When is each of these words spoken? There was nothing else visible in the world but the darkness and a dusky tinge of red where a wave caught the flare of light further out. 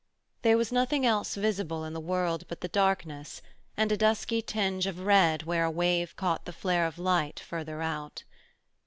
There 0.41 0.57
was 0.57 0.71
nothing 0.71 1.05
else 1.05 1.35
visible 1.35 1.85
in 1.85 1.93
the 1.93 1.99
world 1.99 2.45
but 2.47 2.61
the 2.61 2.67
darkness 2.67 3.39
and 3.77 3.91
a 3.91 3.97
dusky 3.97 4.41
tinge 4.41 4.87
of 4.87 5.01
red 5.01 5.43
where 5.43 5.63
a 5.65 5.69
wave 5.69 6.15
caught 6.15 6.45
the 6.45 6.53
flare 6.53 6.87
of 6.87 6.97
light 6.97 7.39
further 7.39 7.83
out. 7.83 8.23